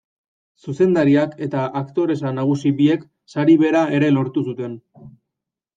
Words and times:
Zuzendariak 0.63 1.35
eta 1.47 1.67
aktoresa 1.81 2.33
nagusi 2.39 2.73
biek 2.81 3.07
sari 3.35 3.61
bera 3.65 3.87
ere 4.01 4.15
lortu 4.19 4.49
zuten. 4.51 4.81